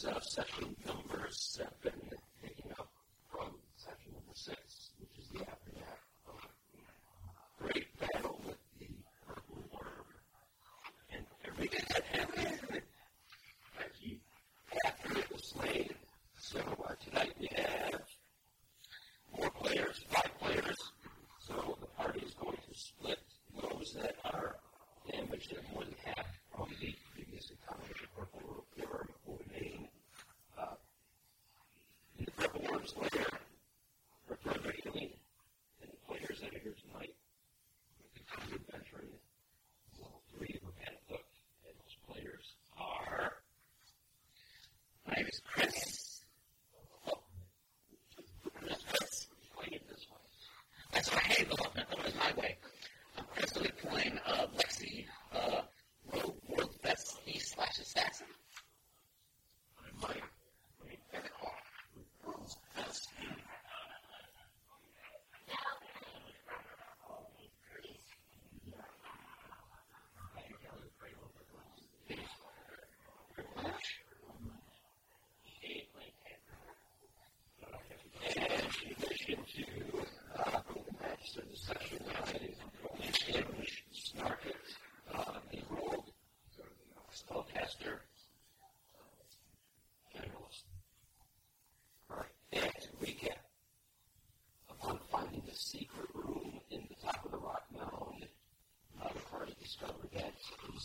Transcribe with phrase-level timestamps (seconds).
[0.00, 2.19] is uh, session number seven.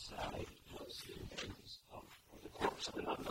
[0.09, 0.45] say
[0.87, 2.03] as the ends of
[2.43, 3.24] the corpse of another.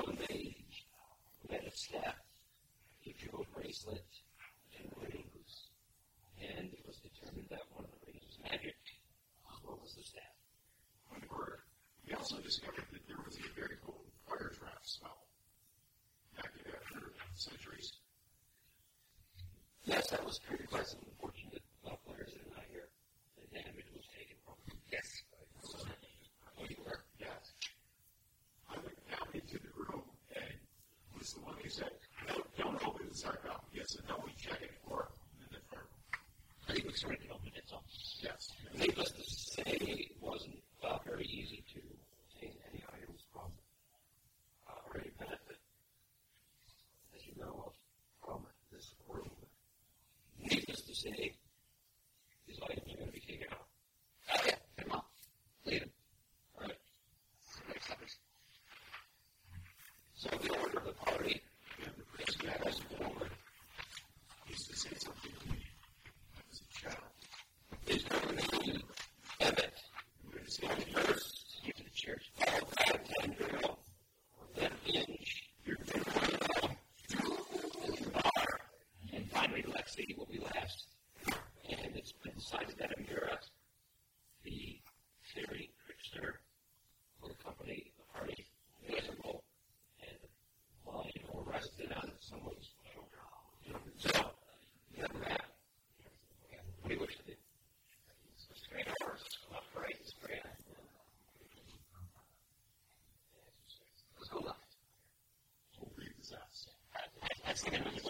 [107.73, 108.04] en.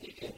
[0.00, 0.37] he can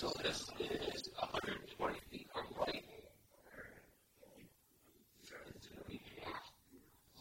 [0.00, 2.84] So this is 120 feet from light.
[5.20, 6.00] It's going to be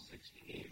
[0.09, 0.71] 68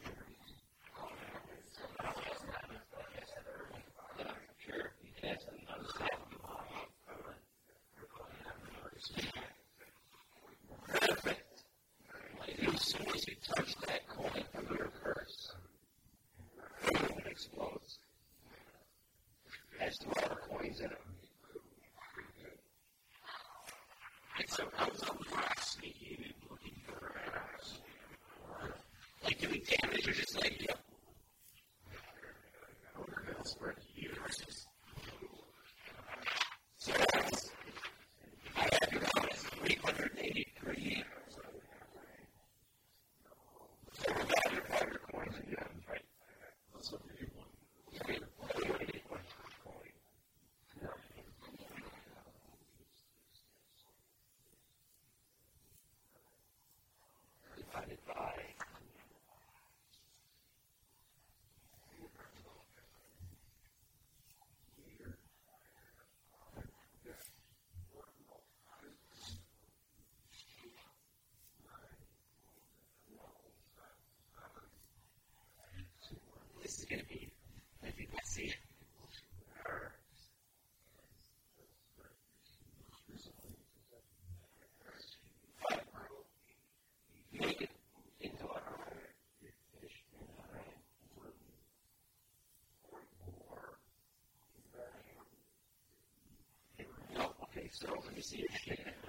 [4.18, 4.26] Yeah,
[4.66, 4.92] sure.
[5.04, 5.44] You can't
[5.76, 6.12] understand.
[10.88, 11.64] Perfect.
[12.40, 15.56] Like as soon as you touch that coin from your purse,
[16.86, 18.00] it explodes.
[19.80, 20.98] Has two other coins in it.
[97.80, 99.07] So let me see if reach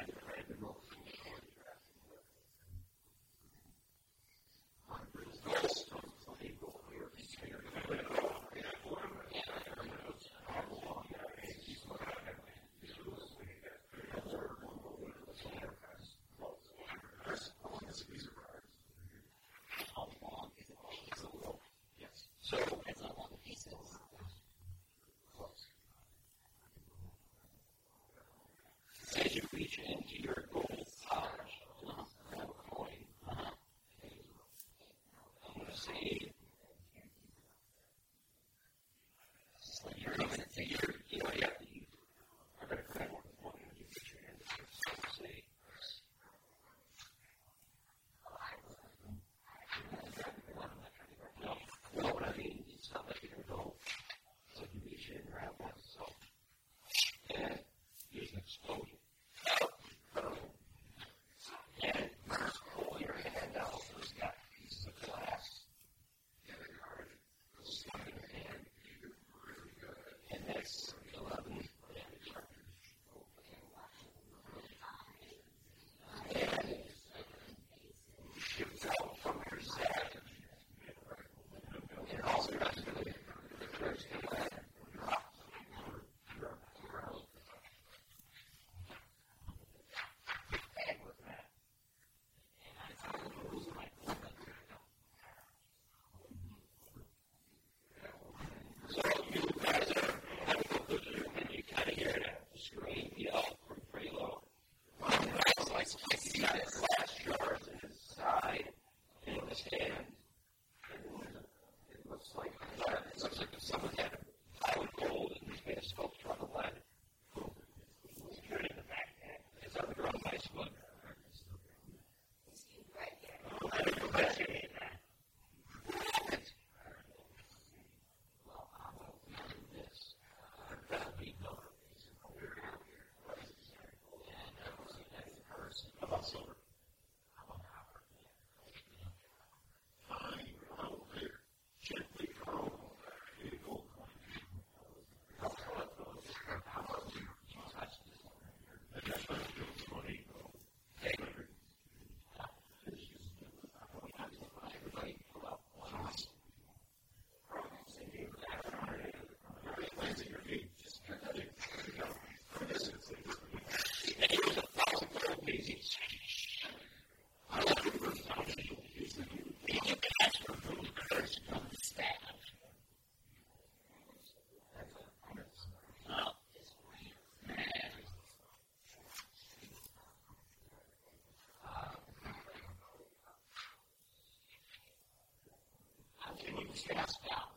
[186.78, 187.47] these gas.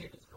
[0.00, 0.29] Short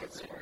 [0.00, 0.33] sword.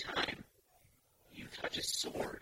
[0.00, 0.44] time.
[1.32, 2.39] You touch a sword,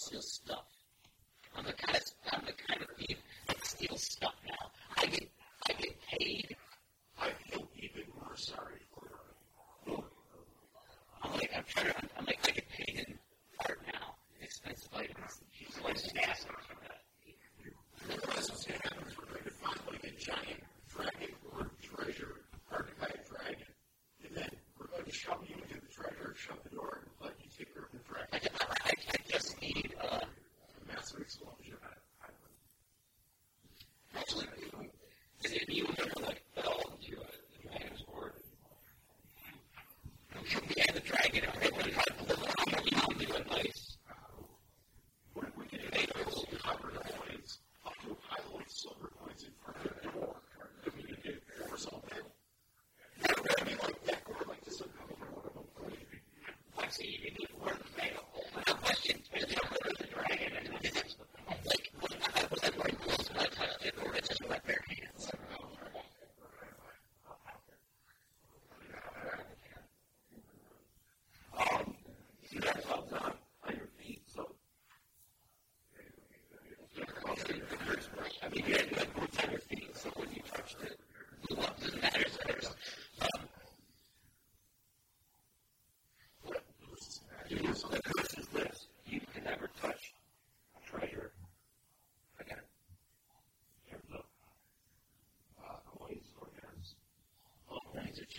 [0.00, 0.79] it's just stuff.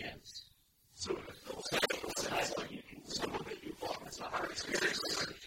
[0.02, 0.44] kids.
[0.94, 1.60] So, so,
[2.16, 2.28] so
[3.06, 5.41] someone that you bought is a higher experience.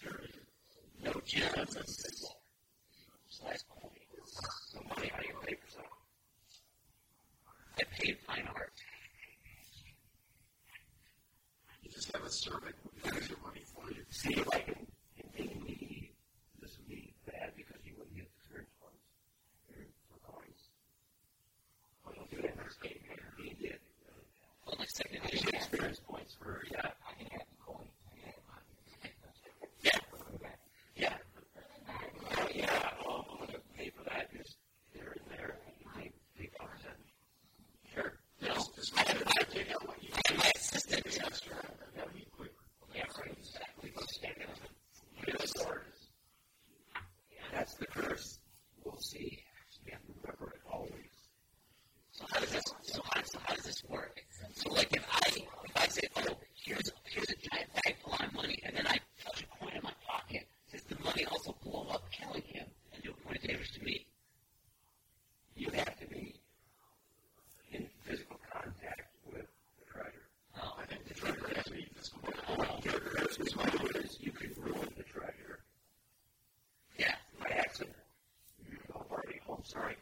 [79.76, 79.96] sorry.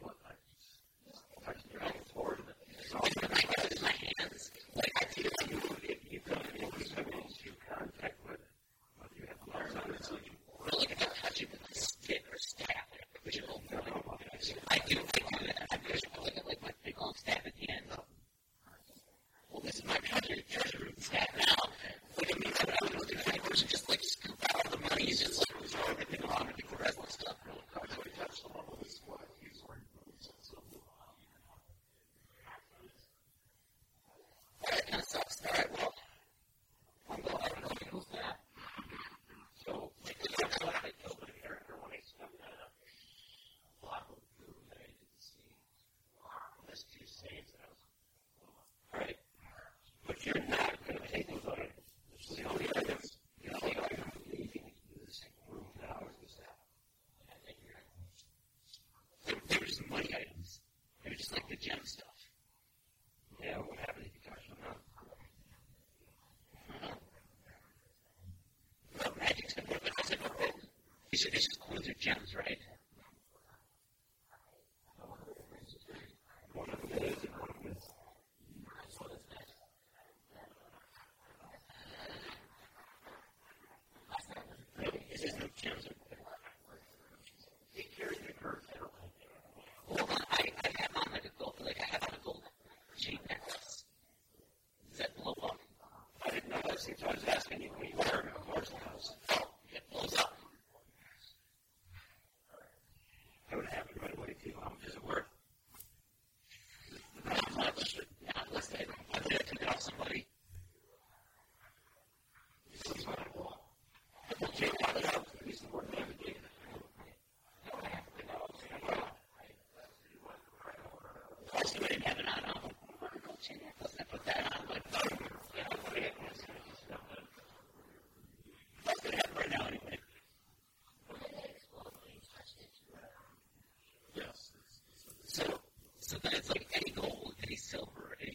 [72.05, 72.59] Jim's right.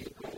[0.00, 0.31] you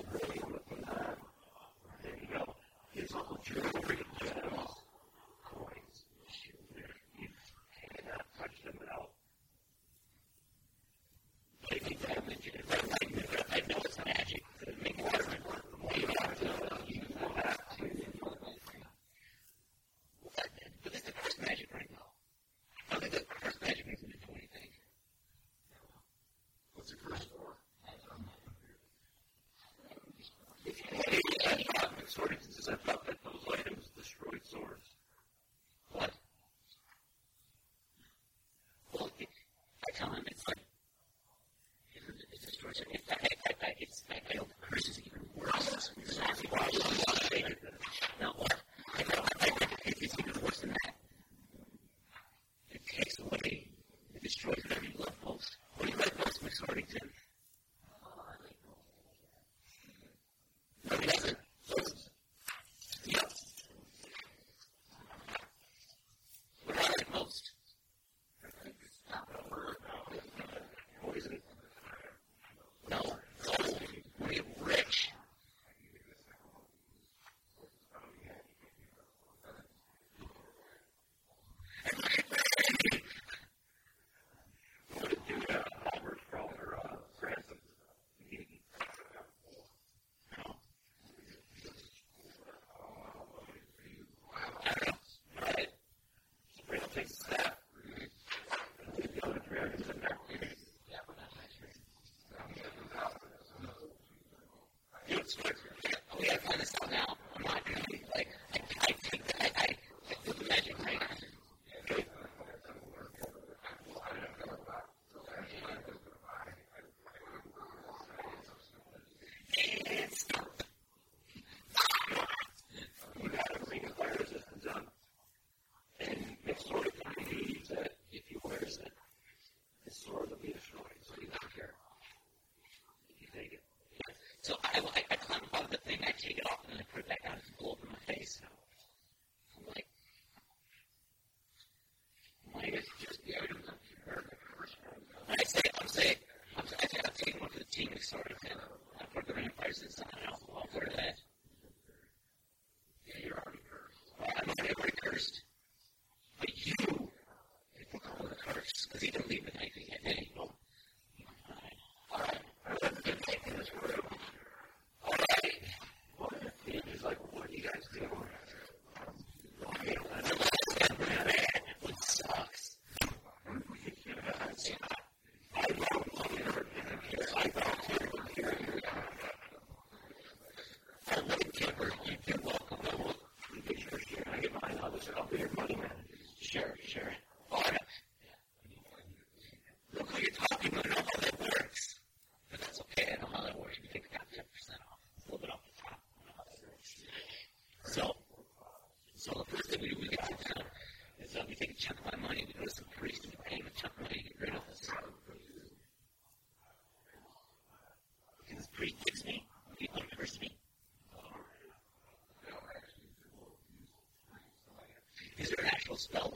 [185.11, 185.54] up here.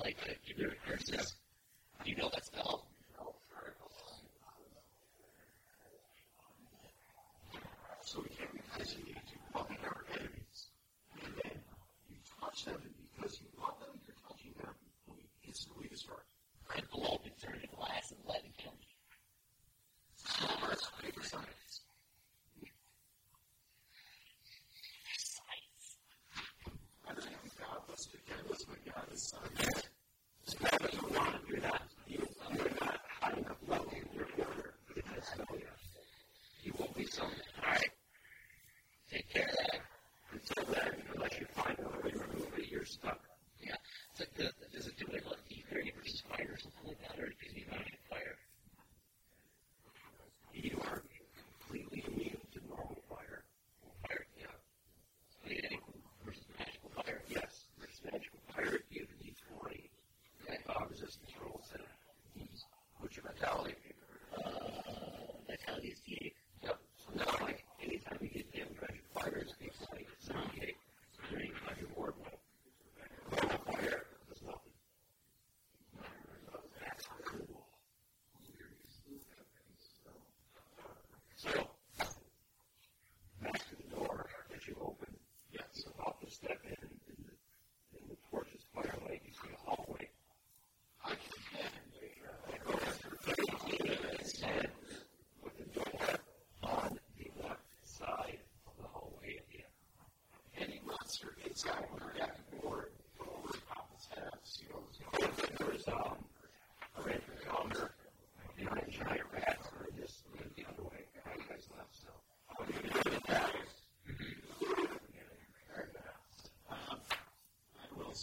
[0.09, 1.35] like that you do it versus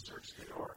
[0.04, 0.75] search the door.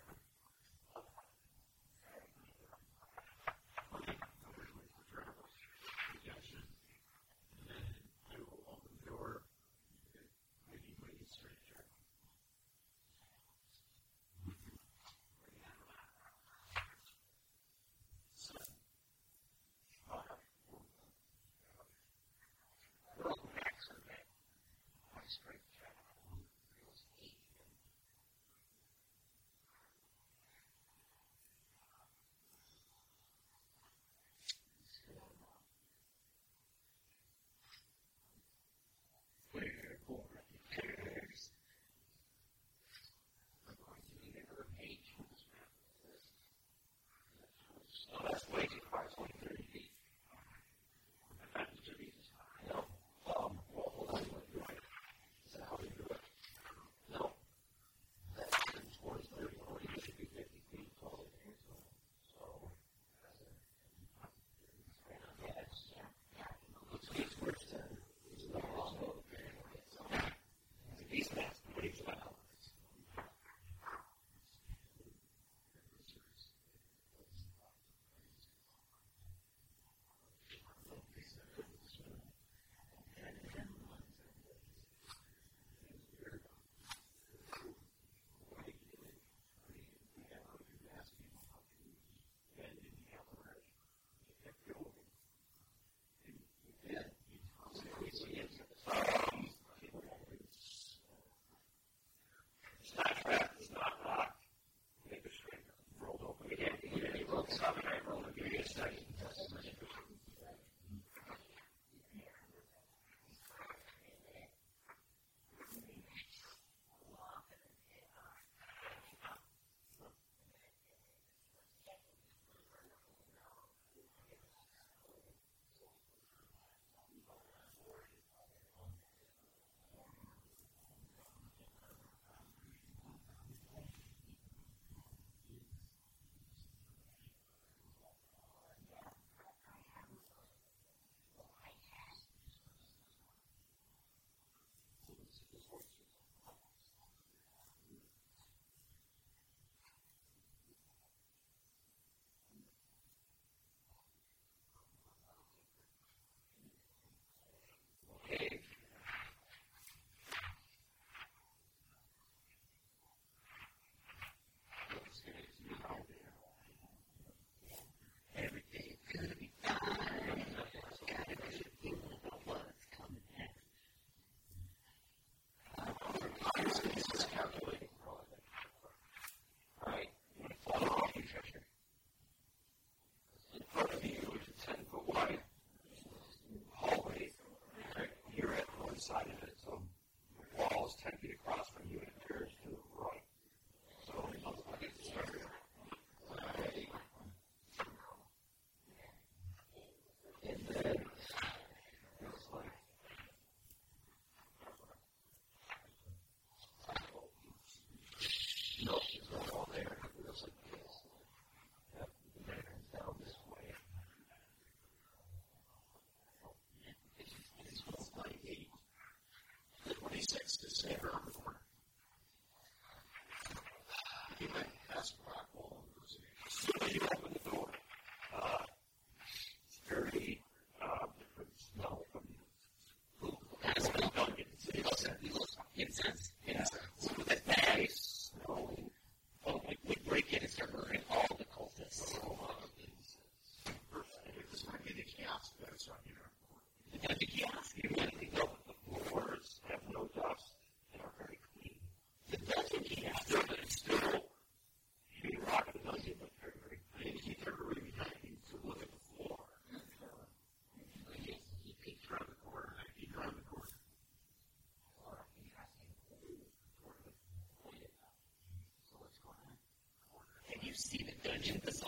[271.44, 271.79] Inside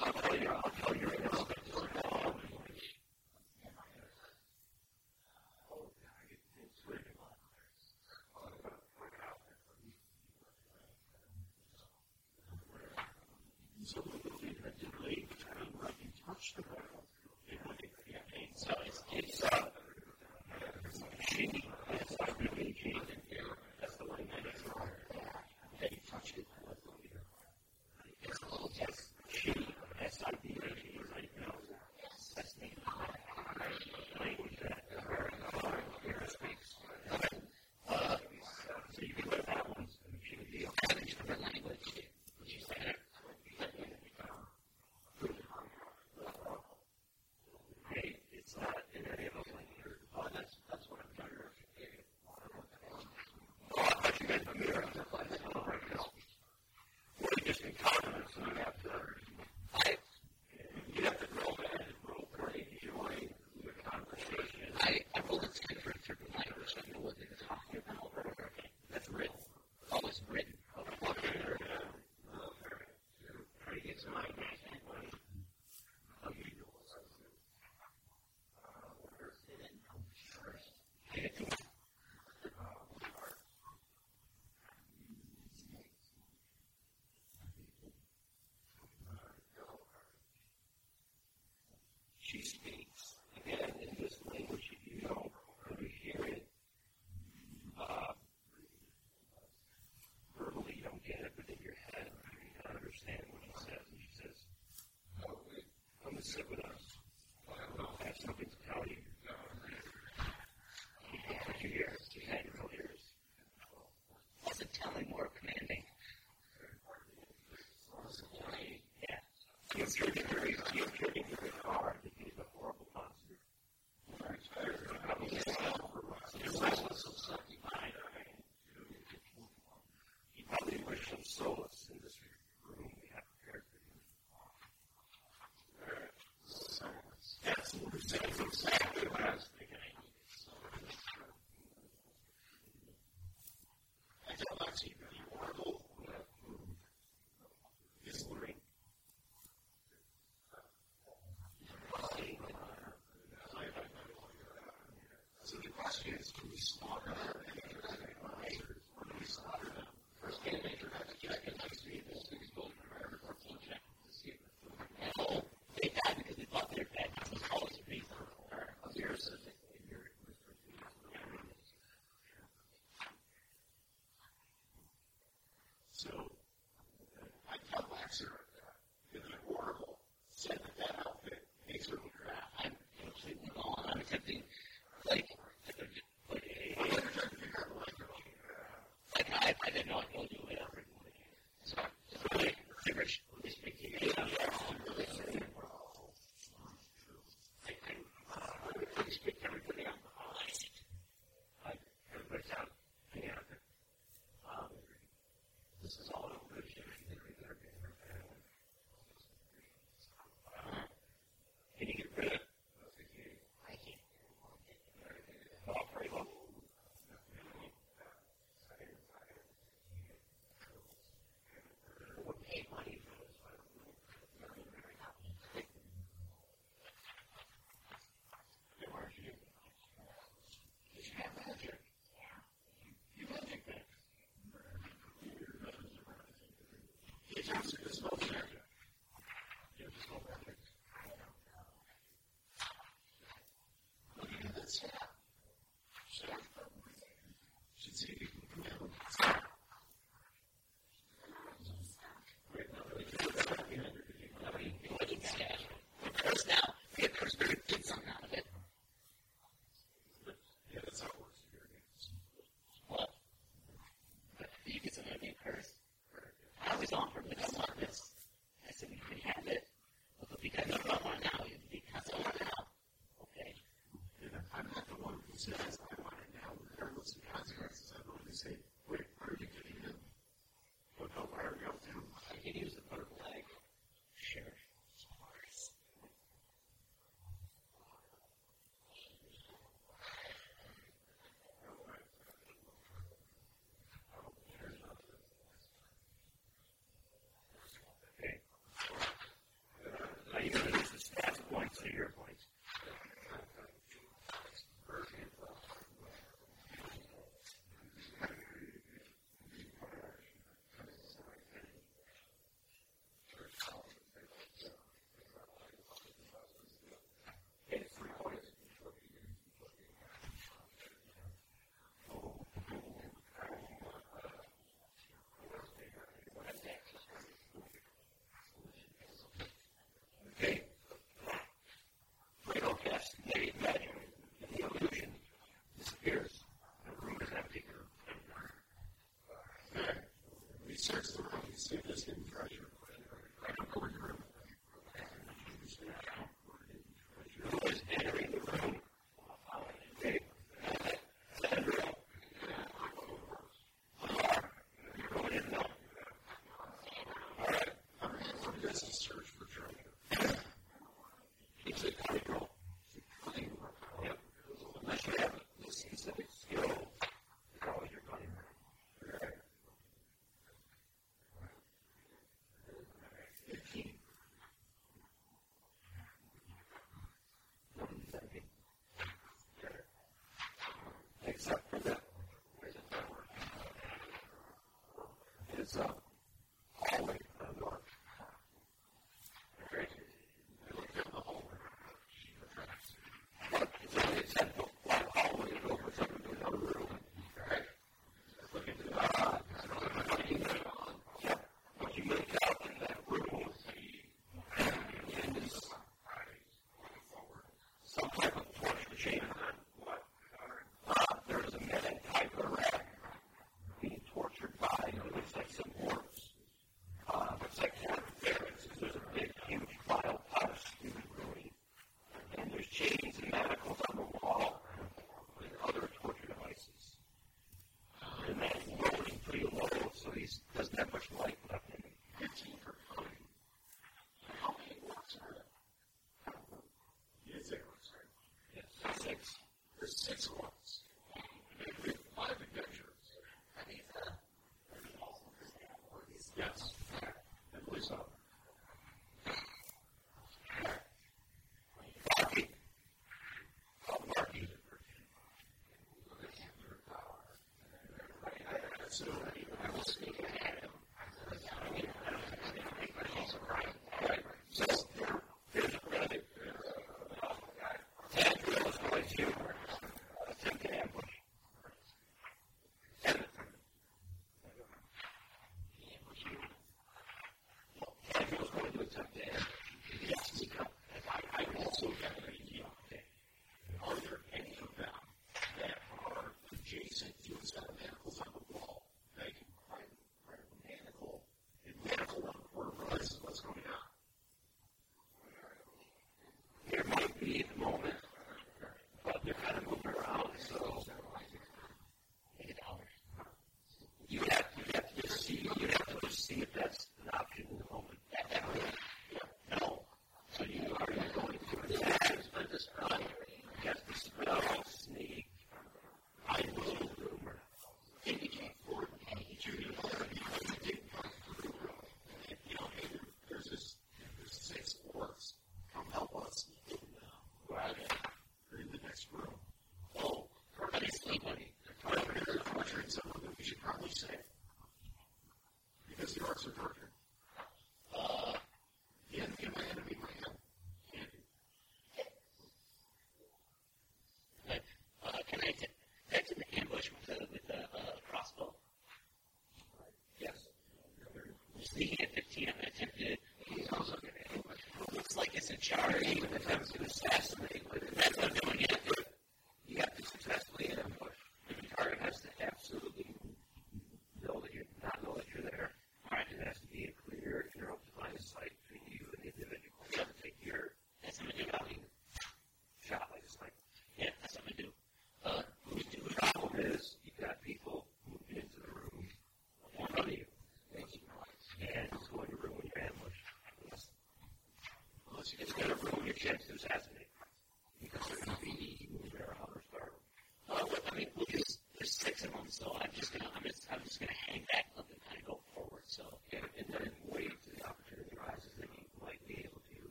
[0.00, 1.53] I'll tell you, I'll tell you right now.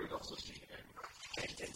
[0.00, 1.72] Gefühl, auch so viel ähm, Geld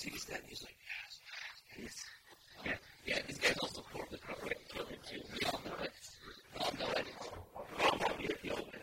[0.00, 1.20] sees that, he's like, yes,
[1.78, 2.04] yes.
[2.64, 2.72] Yeah,
[3.04, 5.20] yeah, these guys also pour the cover kill him too.
[5.32, 5.92] We all know it.
[6.54, 7.06] We all know it.
[7.76, 8.80] We all know you're the old man.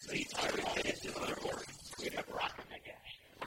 [0.00, 1.36] So he's already finished his other
[2.00, 3.46] We have rock in that guy.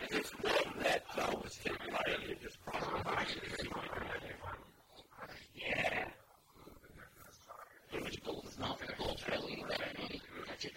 [0.00, 3.26] And there's one that uh, was hit by it just crossed by.
[5.54, 6.08] Yeah.
[7.92, 8.44] It was gold.
[8.46, 10.20] It's not the gold trail eating that money.
[10.48, 10.72] That's it.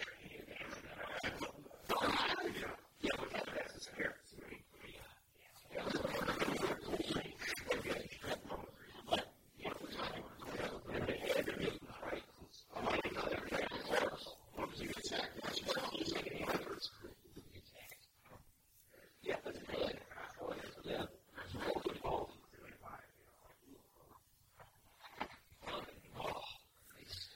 [3.02, 4.14] Yeah, we got that as a hair.
[19.22, 19.98] Yeah, that's good.
[20.84, 21.04] Yeah.
[22.04, 22.24] Oh,
[26.94, 27.28] nice.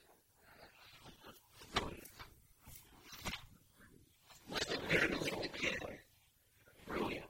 [4.50, 5.78] Like a very little kid.
[6.86, 7.24] Brilliant.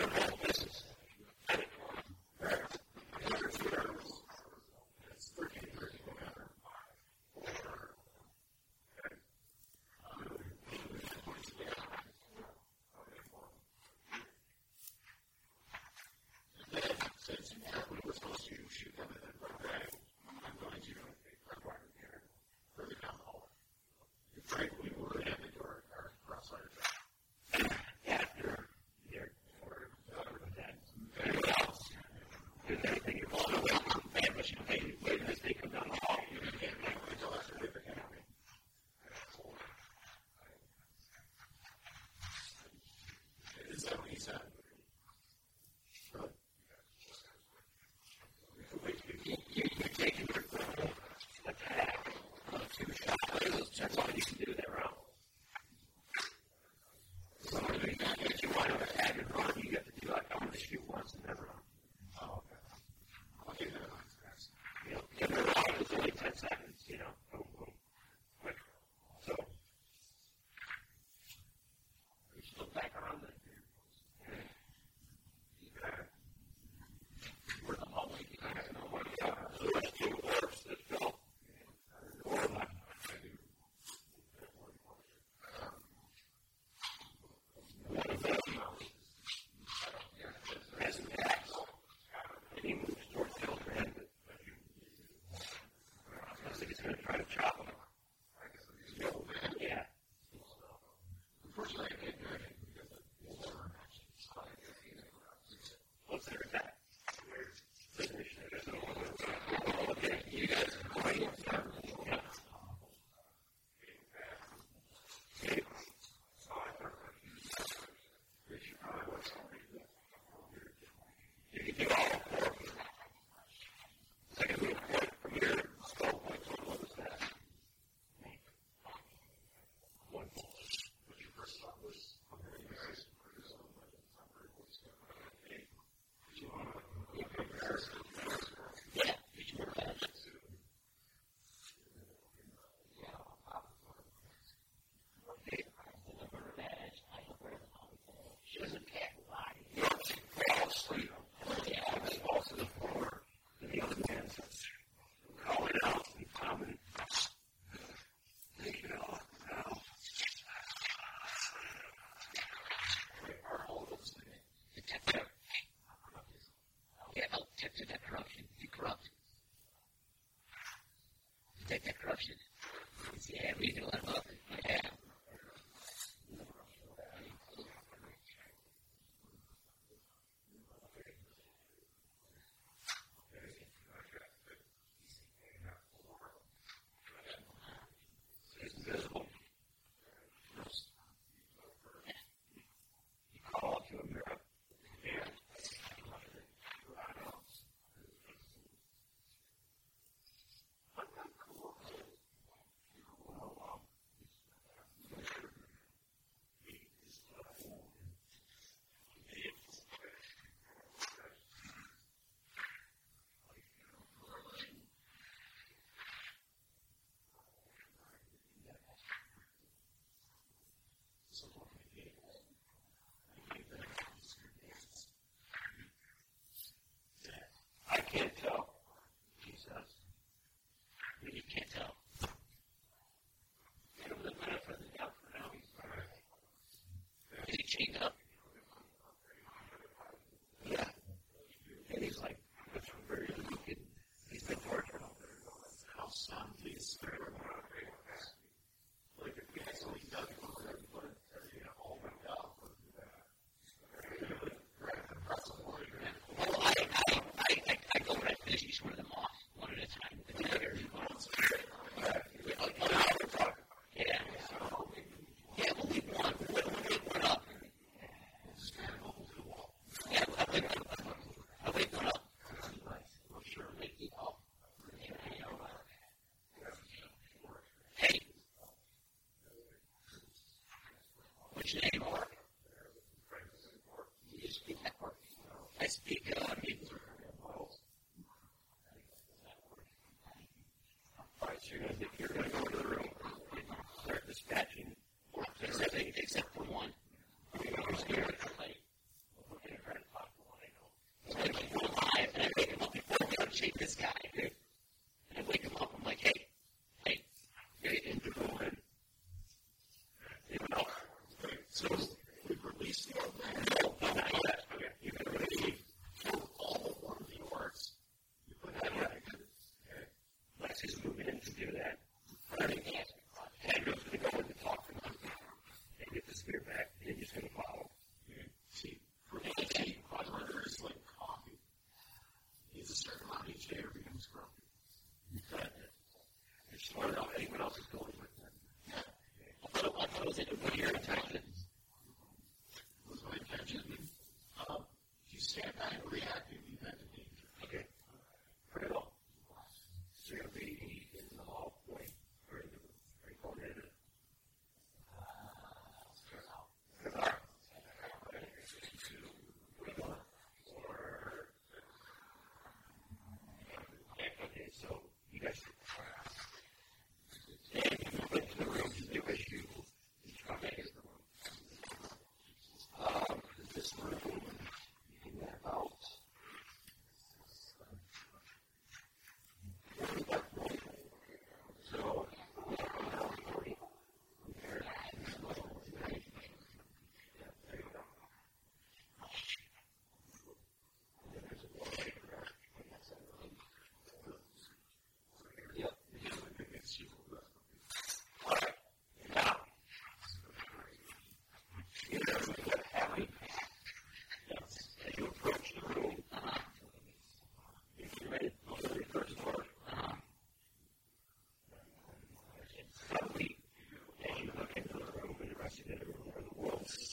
[53.93, 54.40] That's why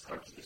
[0.08, 0.37] starts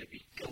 [0.00, 0.49] going to be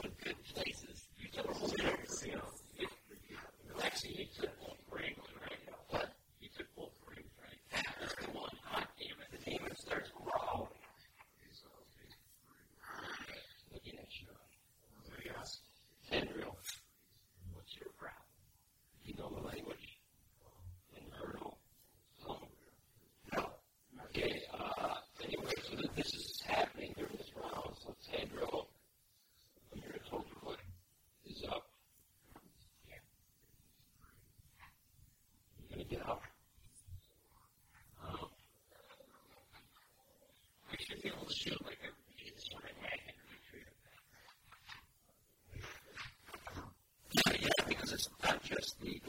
[48.60, 49.00] just me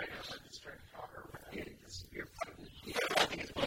[0.00, 1.52] I guess I just trying to talk her around.
[1.52, 1.64] Yeah,
[2.12, 3.59] you're probably, yeah, I think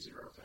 [0.00, 0.35] zero.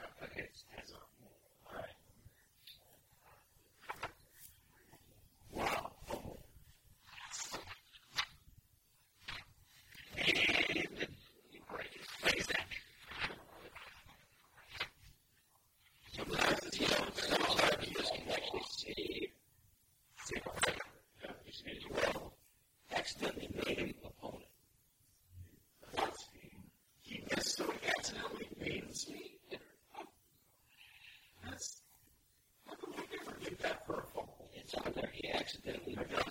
[34.76, 36.31] on there, he accidentally forgot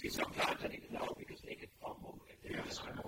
[0.00, 3.07] See, I need to know because they could fumble if they're yeah.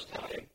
[0.00, 0.49] first time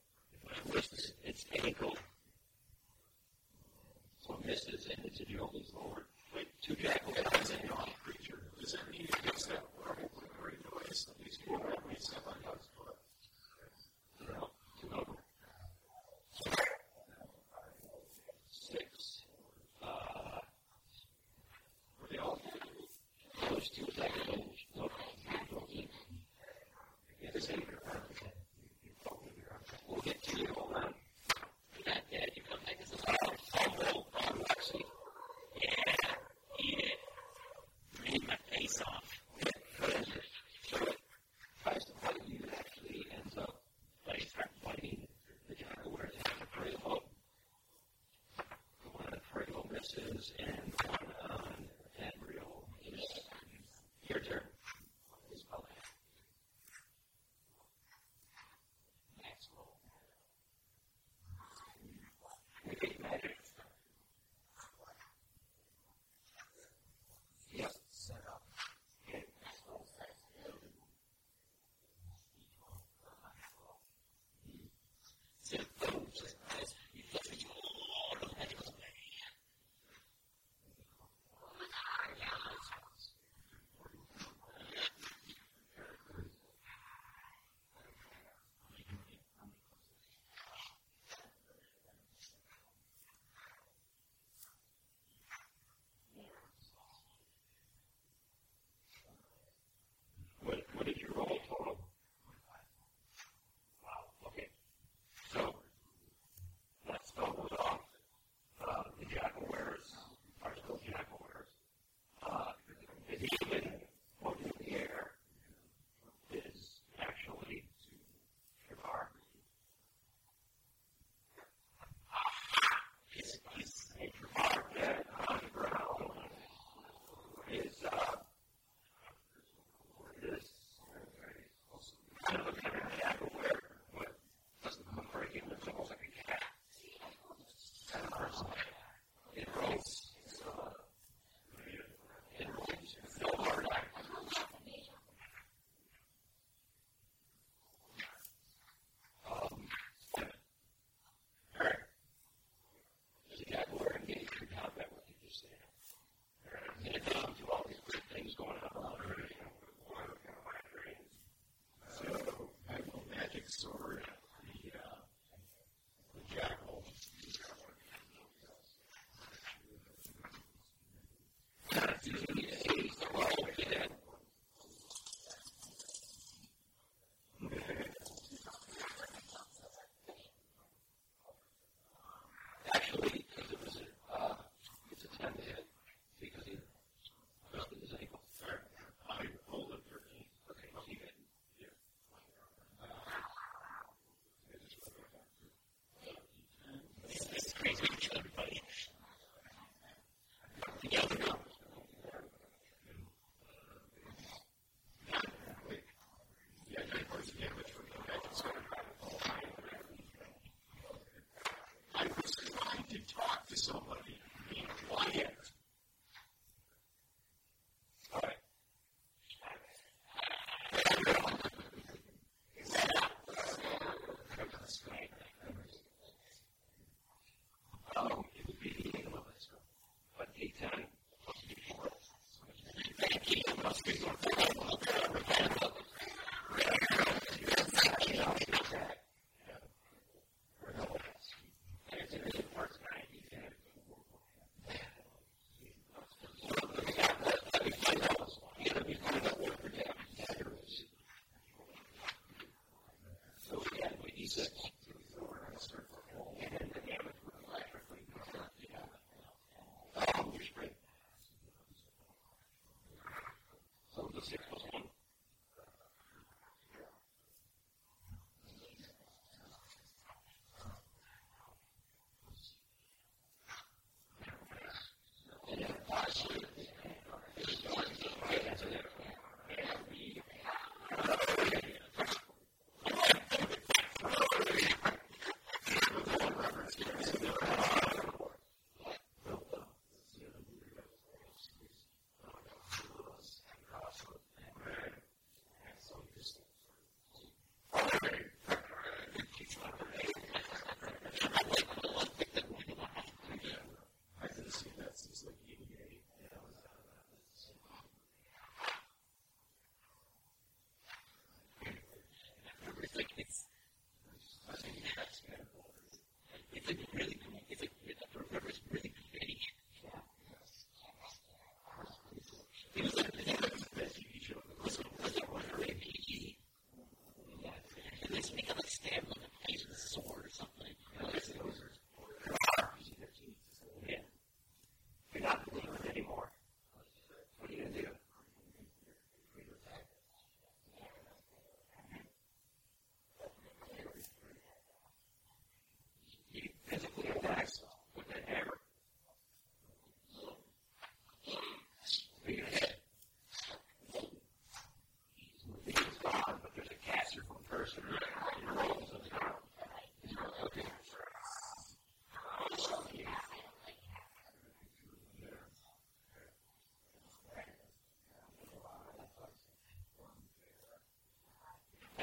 [50.29, 50.54] is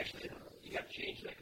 [0.02, 0.30] actually,
[0.64, 1.41] you got to change that.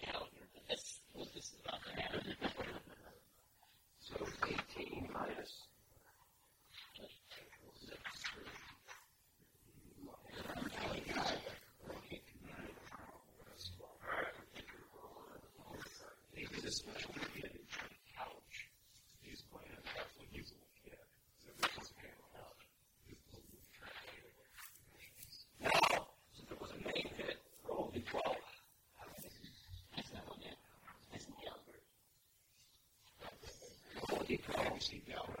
[34.81, 35.40] wants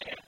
[0.00, 0.18] understand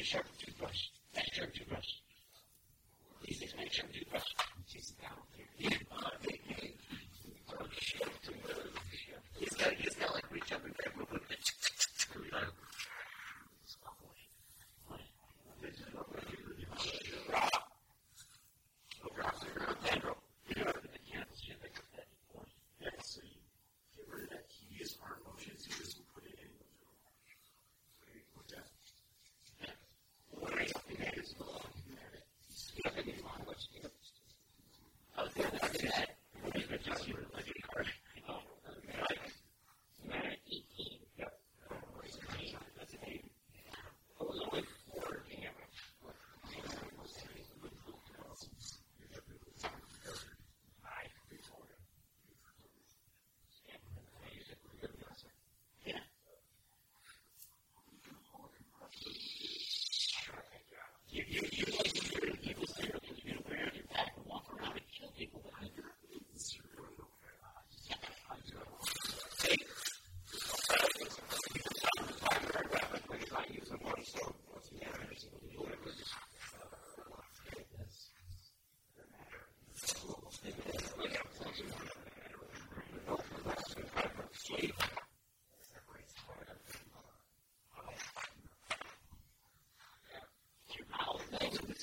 [0.00, 0.99] Deixaram de nós.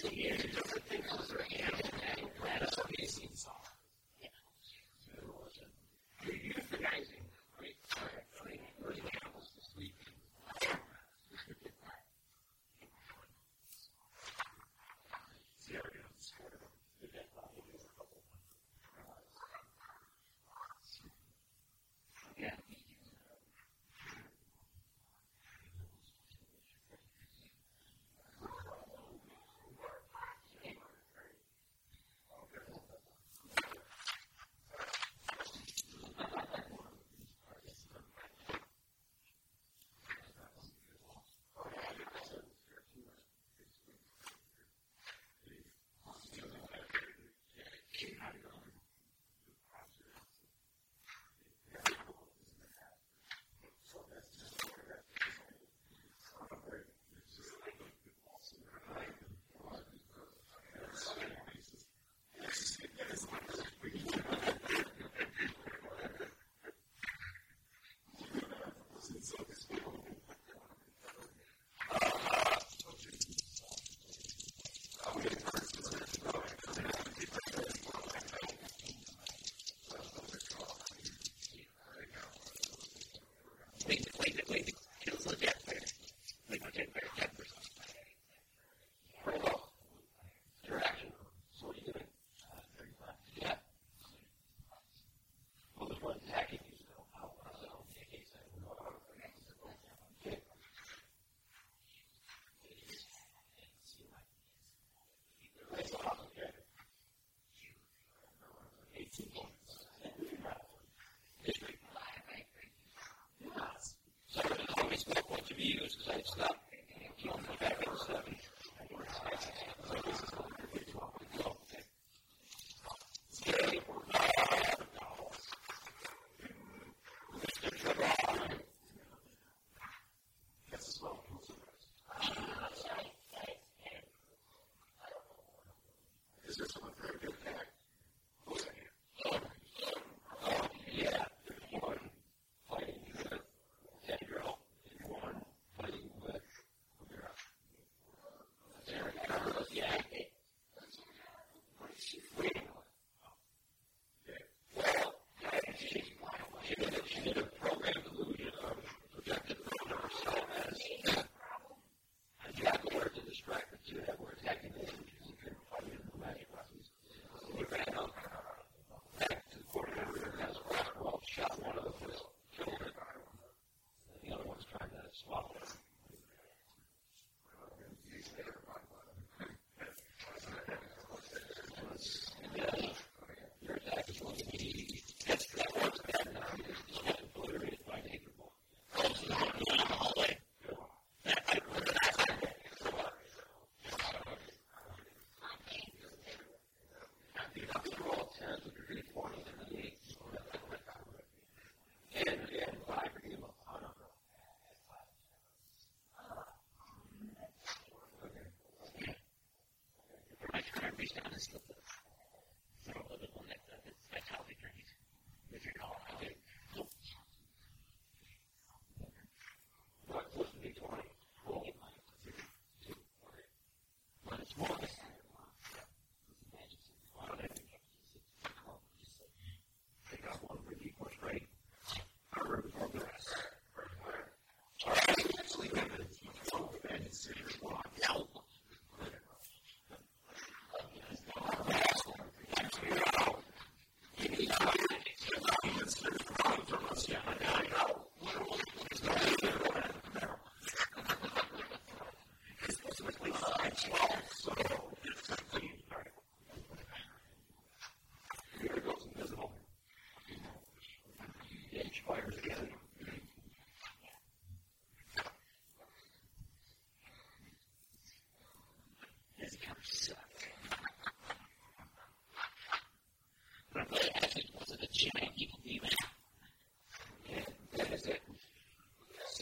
[0.06, 0.47] years.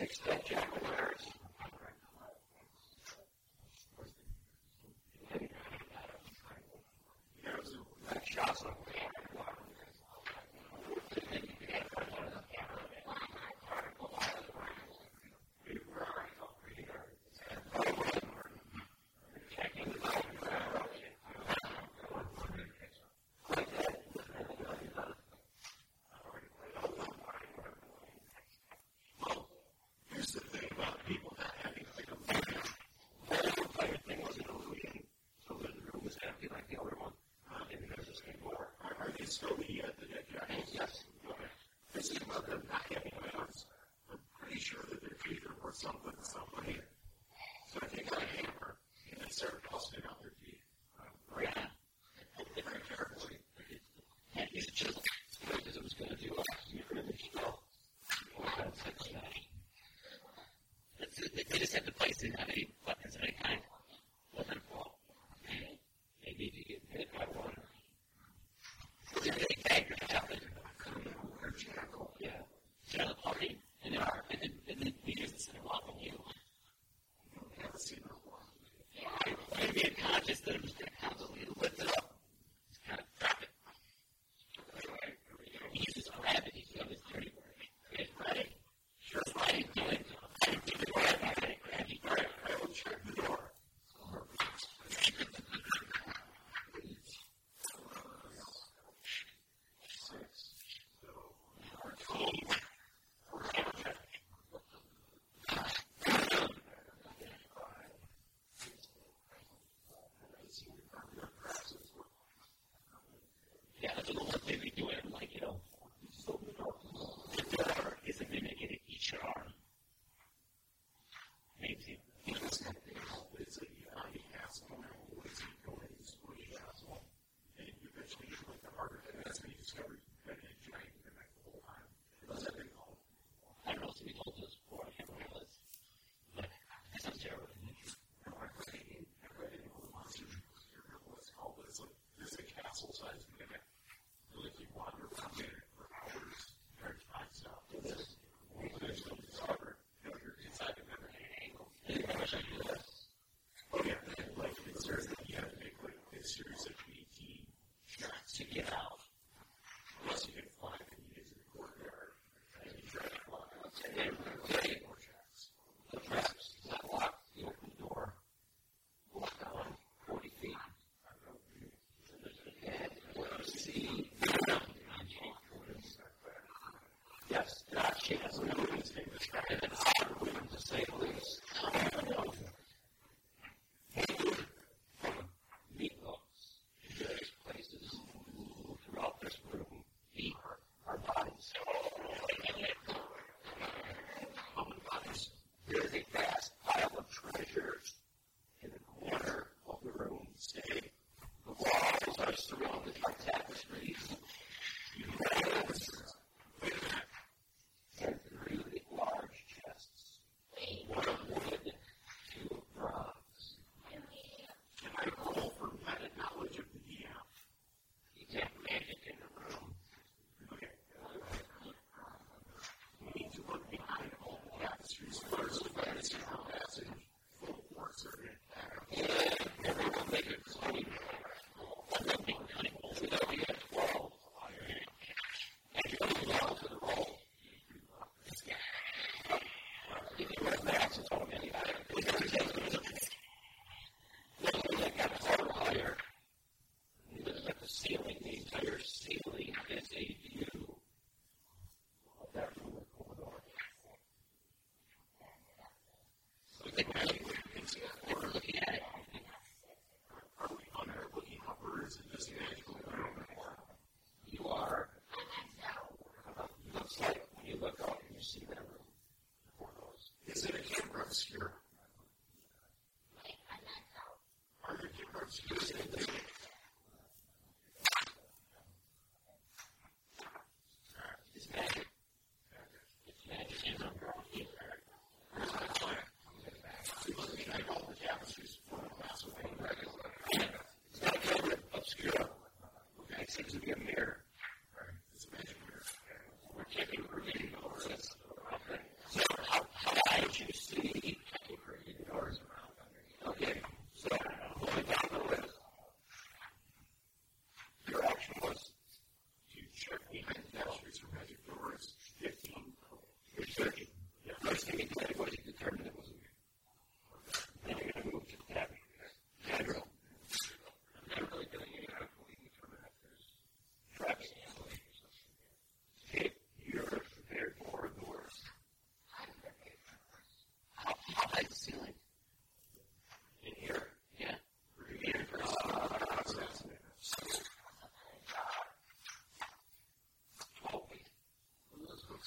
[0.06, 1.34] fix that jaguar's
[36.56, 37.11] like the other one,
[37.72, 39.56] and you guys are saying, are, are these still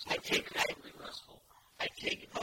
[0.09, 0.45] Sandy.
[2.35, 2.38] So,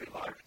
[0.00, 0.39] Sandy, the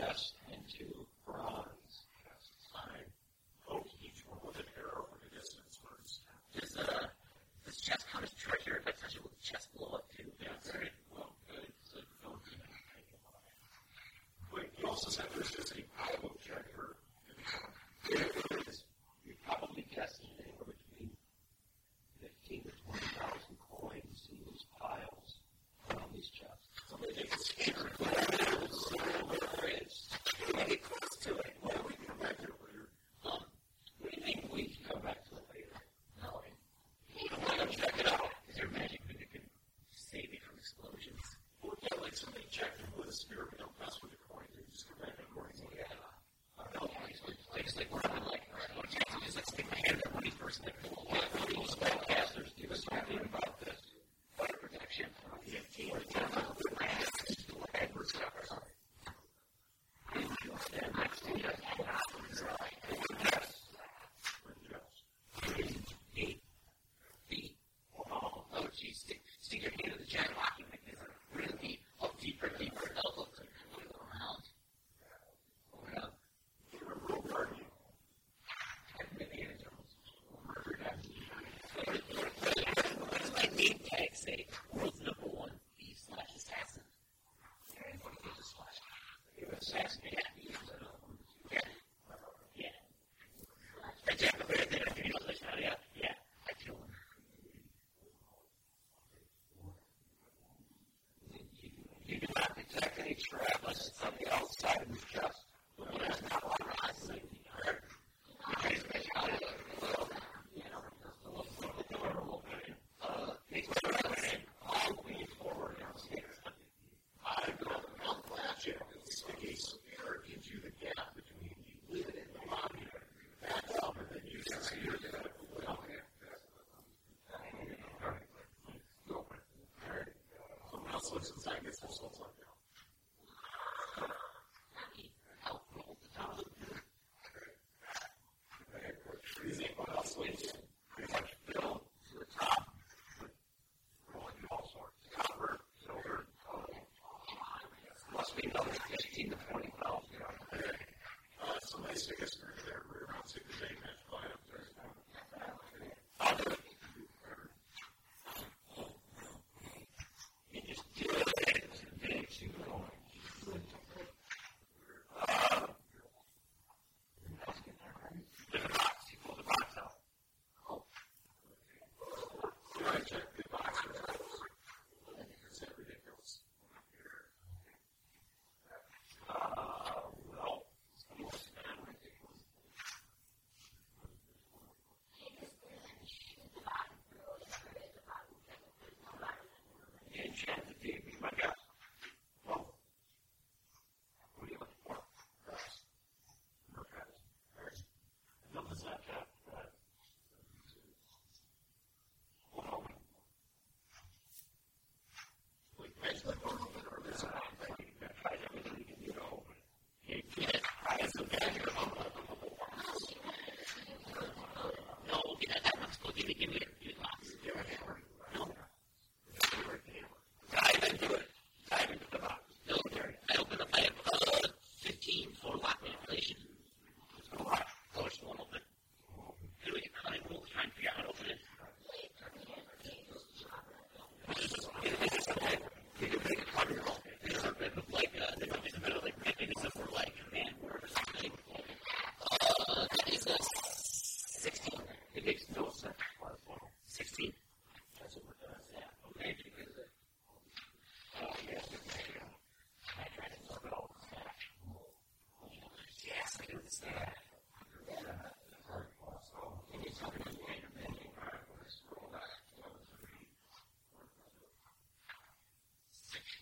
[0.00, 0.39] chest
[103.20, 105.39] speaks for from the outside of just.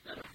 [0.06, 0.27] not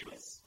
[0.00, 0.39] judgments.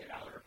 [0.00, 0.39] get out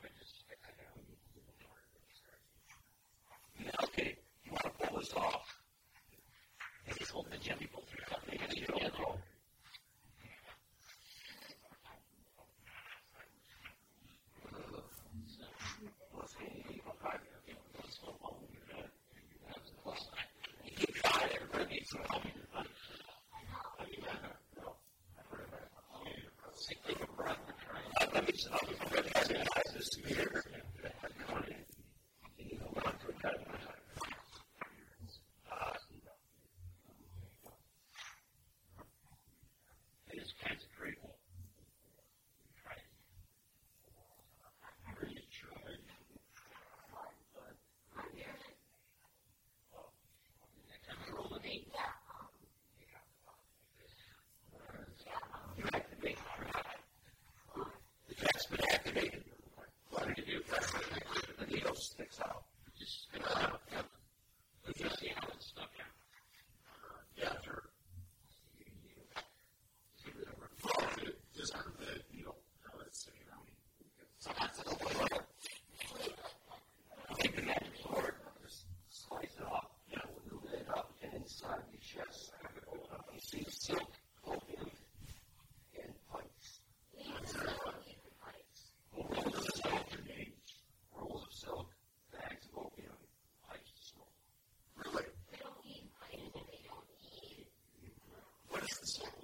[98.82, 99.23] the same.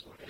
[0.00, 0.29] is what it is.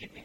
[0.00, 0.24] giving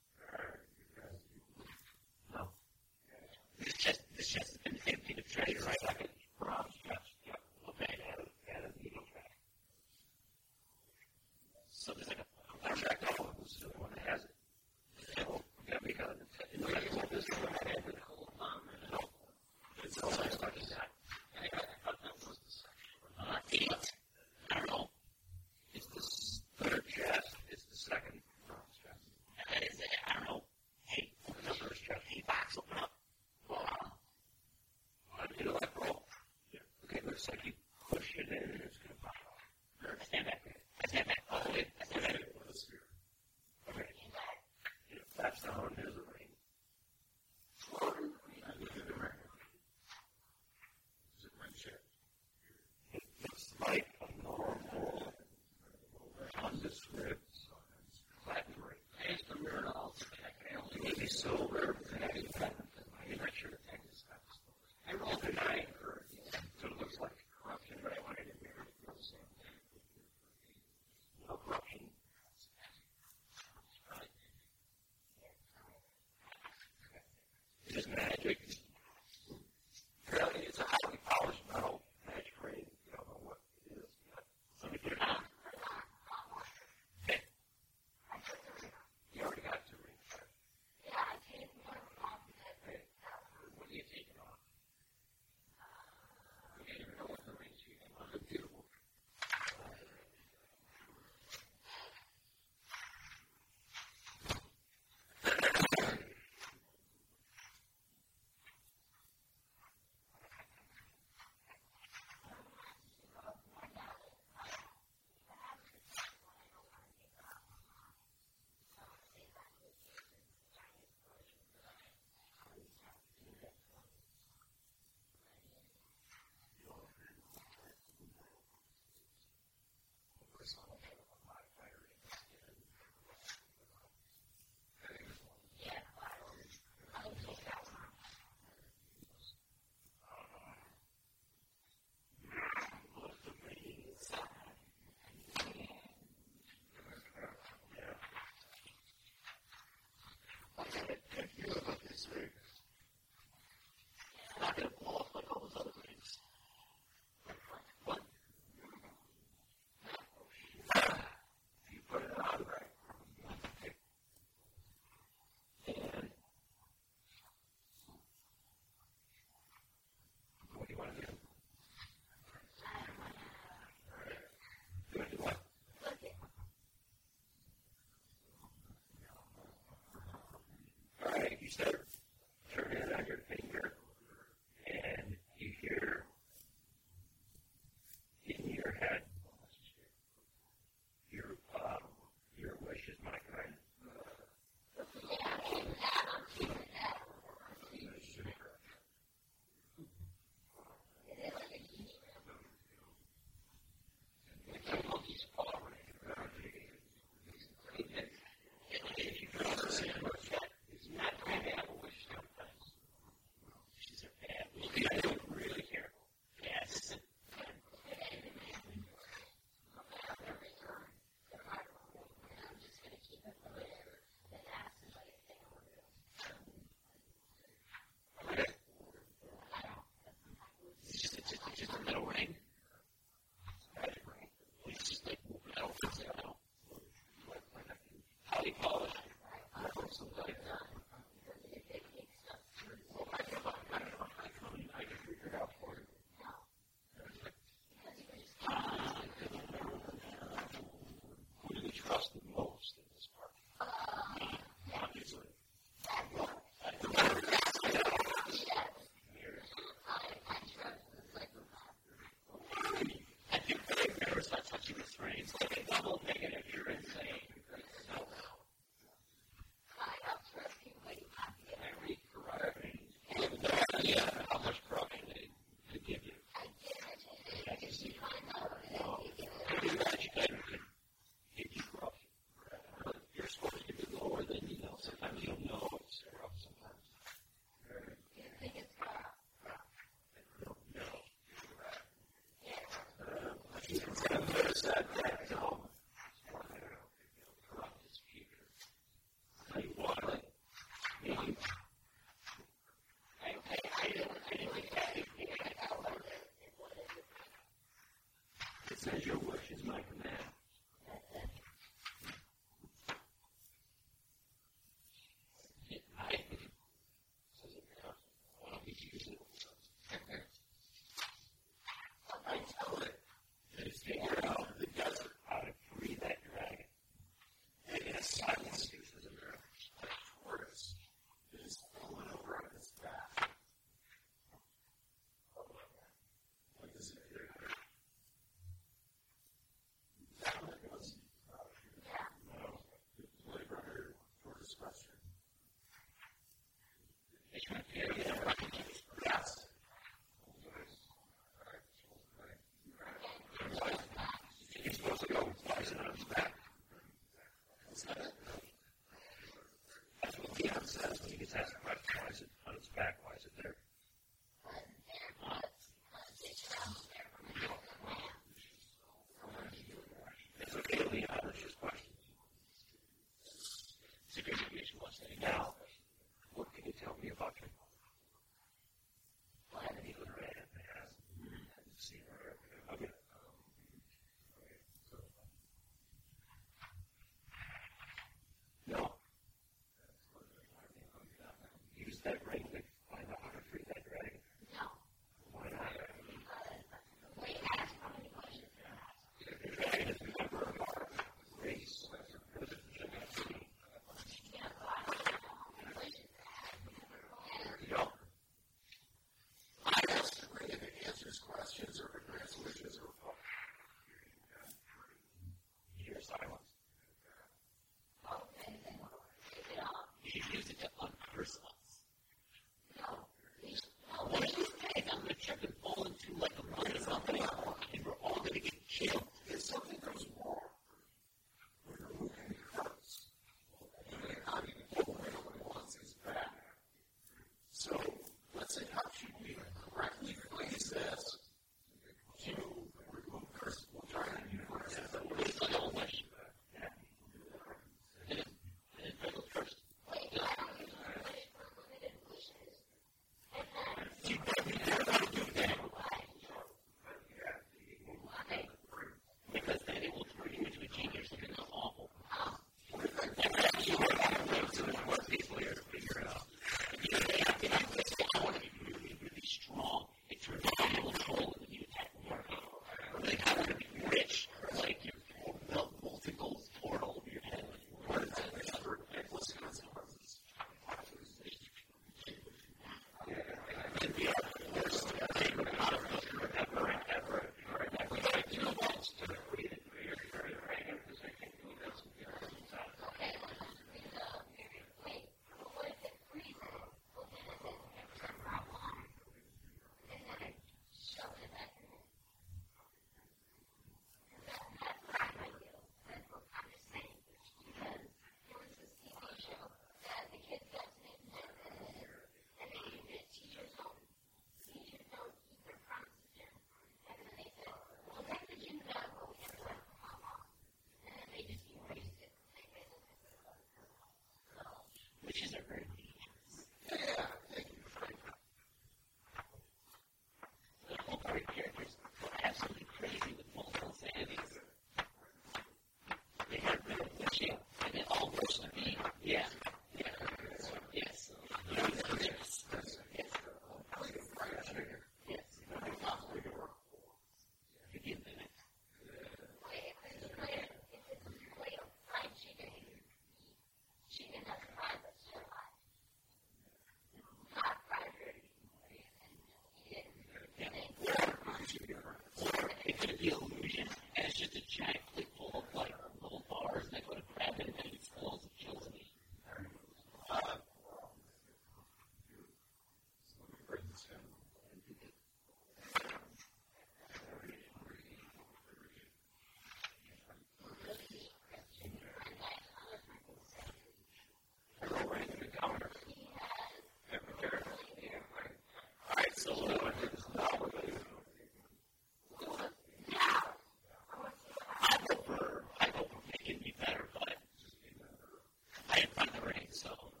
[599.61, 600.00] so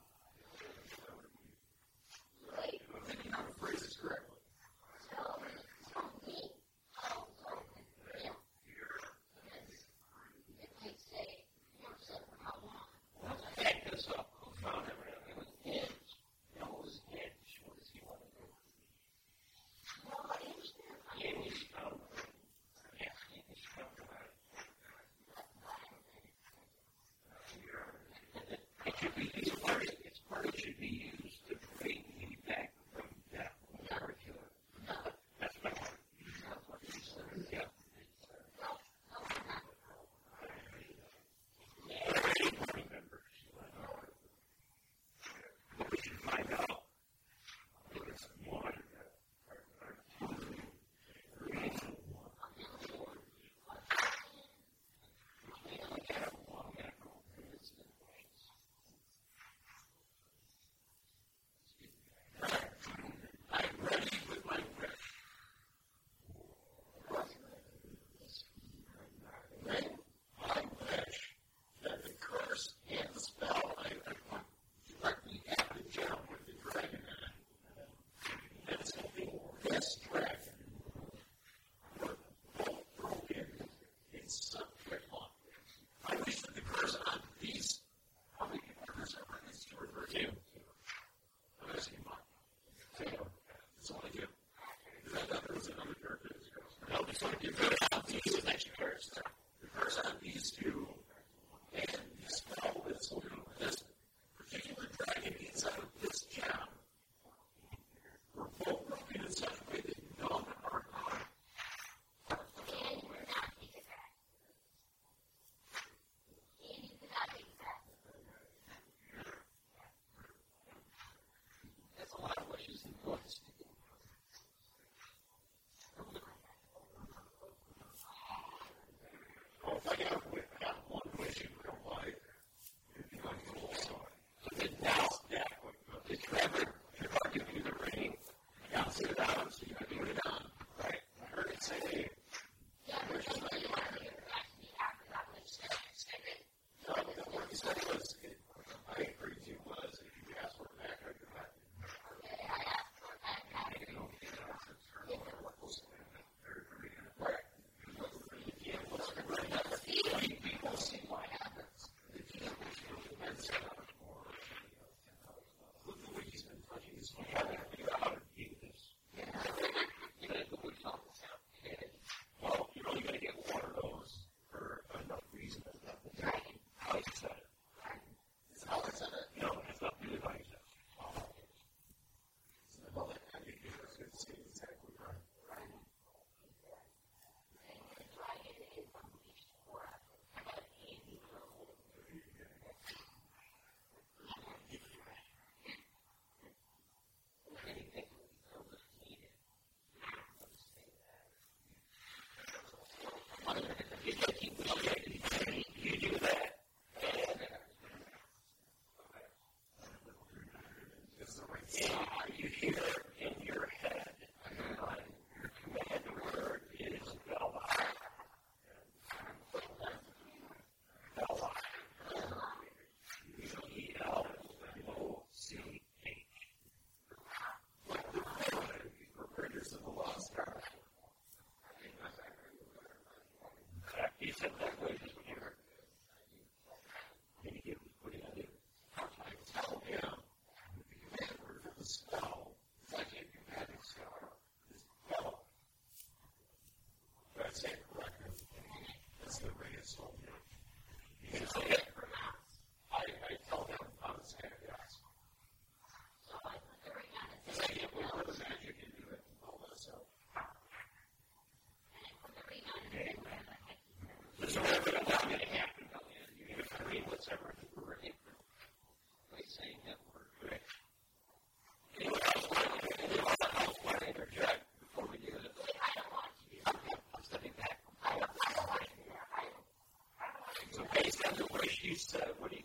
[281.91, 282.60] she said, What do you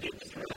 [0.00, 0.53] did this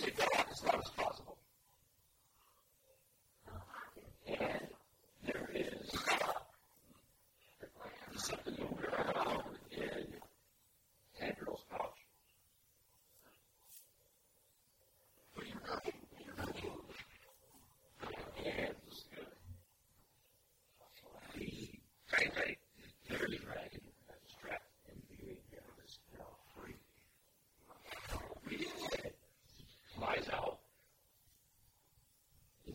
[0.00, 0.39] music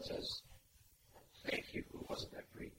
[0.05, 0.41] says,
[1.49, 2.71] Thank you, who wasn't that greedy.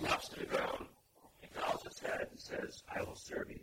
[0.00, 0.86] Drops to the ground,
[1.40, 1.48] he
[1.84, 2.00] his
[2.30, 3.61] and says, I will serve you.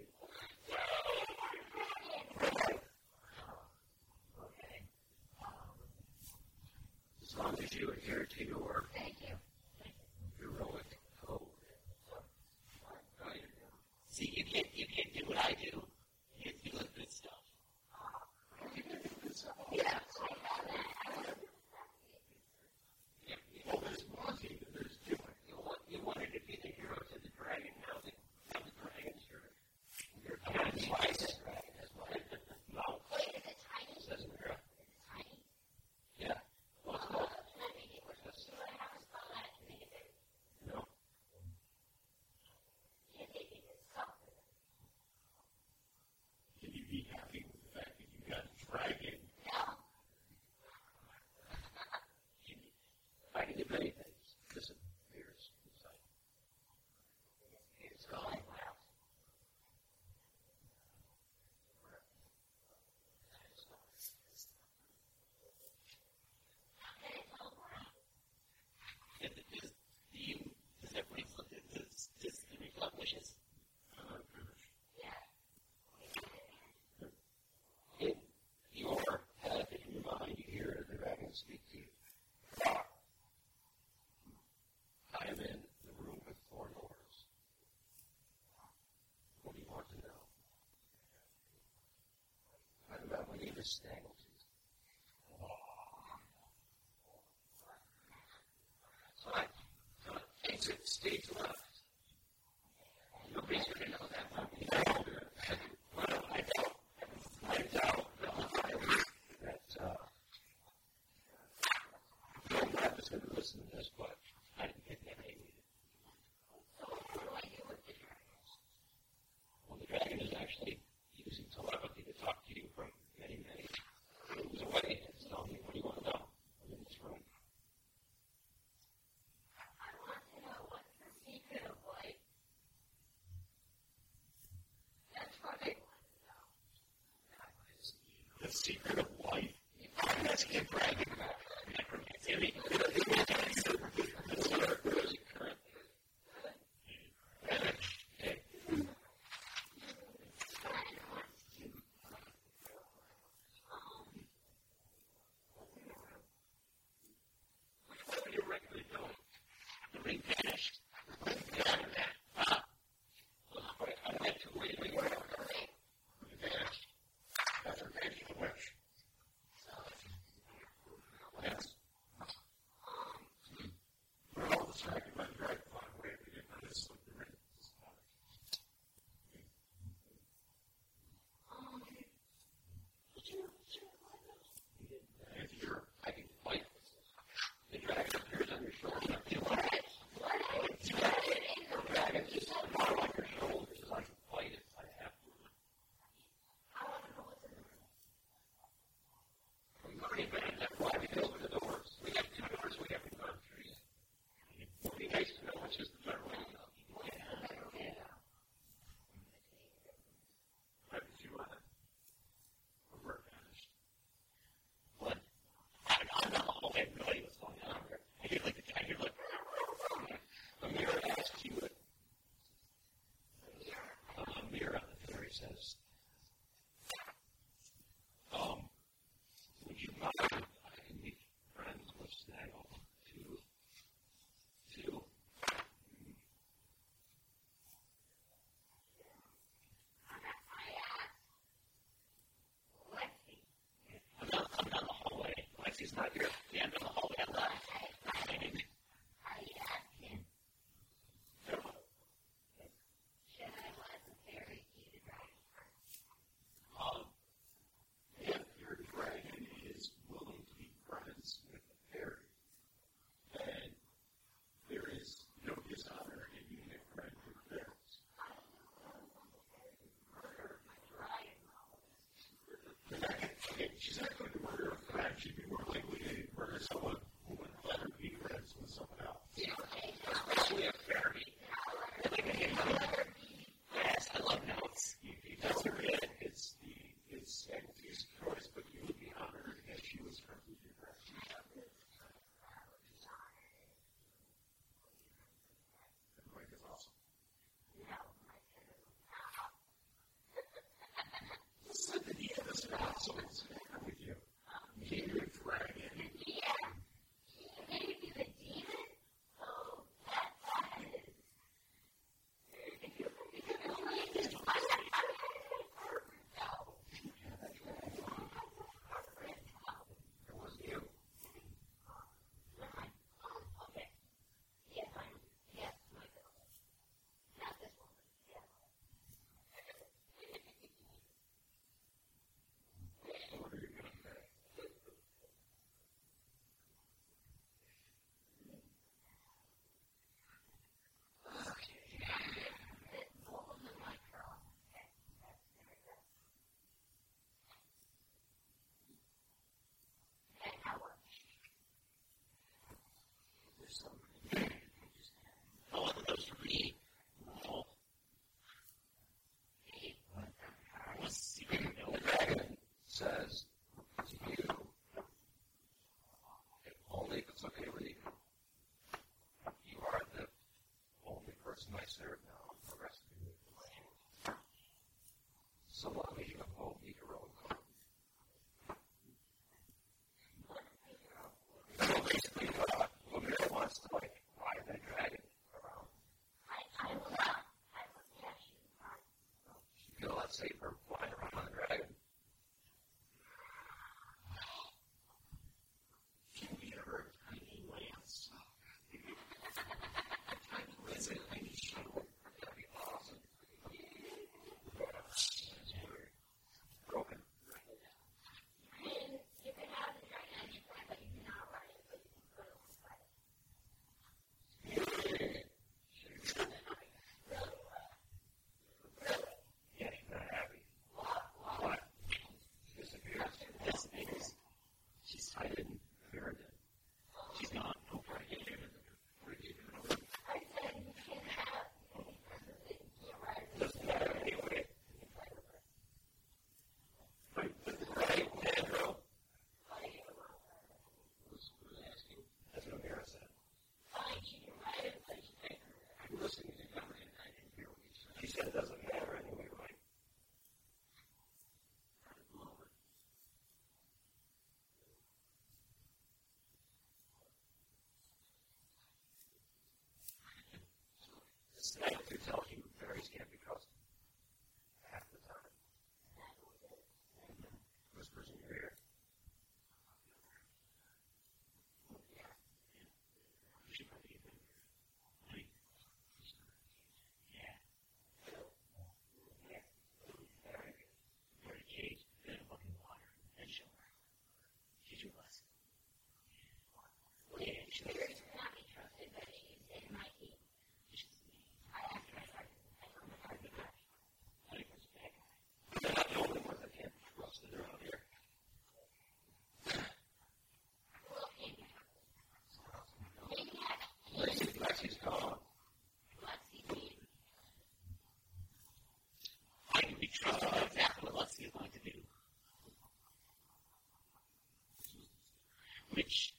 [515.99, 516.33] which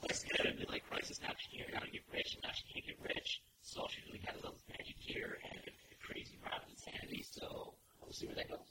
[0.00, 2.62] place go and be like, Christ is not here, to get rich, and now she
[2.72, 3.42] can't get rich.
[3.62, 5.60] So she really has all this magic here and
[6.06, 8.63] crazy round insanity, so we'll see where that goes.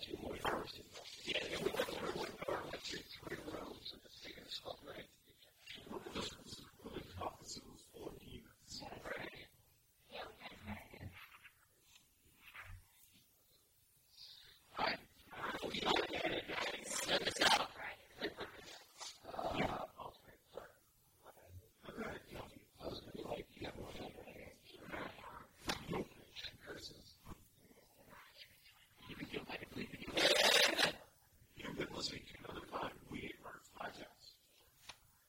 [0.00, 0.49] Thank you.